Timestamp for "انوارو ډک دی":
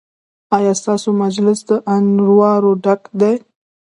1.95-3.33